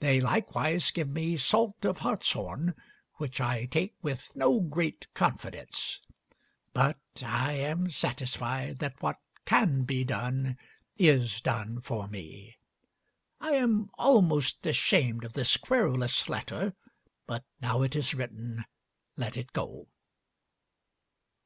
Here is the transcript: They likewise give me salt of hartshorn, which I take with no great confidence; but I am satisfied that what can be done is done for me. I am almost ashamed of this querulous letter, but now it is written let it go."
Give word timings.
They 0.00 0.20
likewise 0.20 0.90
give 0.90 1.08
me 1.08 1.38
salt 1.38 1.86
of 1.86 2.00
hartshorn, 2.00 2.74
which 3.14 3.40
I 3.40 3.64
take 3.64 3.94
with 4.02 4.36
no 4.36 4.60
great 4.60 5.06
confidence; 5.14 6.02
but 6.74 6.98
I 7.24 7.54
am 7.54 7.88
satisfied 7.88 8.78
that 8.80 9.00
what 9.00 9.18
can 9.46 9.84
be 9.84 10.04
done 10.04 10.58
is 10.98 11.40
done 11.40 11.80
for 11.80 12.08
me. 12.08 12.58
I 13.40 13.52
am 13.52 13.88
almost 13.96 14.66
ashamed 14.66 15.24
of 15.24 15.32
this 15.32 15.56
querulous 15.56 16.28
letter, 16.28 16.74
but 17.26 17.44
now 17.62 17.80
it 17.80 17.96
is 17.96 18.14
written 18.14 18.66
let 19.16 19.38
it 19.38 19.54
go." 19.54 19.88